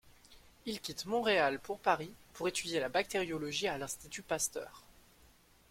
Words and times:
Il 0.65 0.81
quitte 0.81 1.05
Montréal 1.05 1.59
pour 1.59 1.77
Paris 1.79 2.11
pour 2.33 2.47
étudier 2.47 2.79
la 2.79 2.89
bactériologie 2.89 3.67
à 3.67 3.77
l'Institut 3.77 4.23
Pasteur. 4.23 4.81